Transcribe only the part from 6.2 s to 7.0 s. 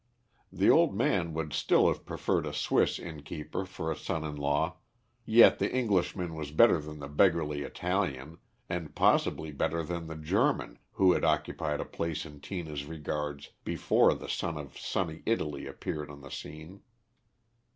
was better than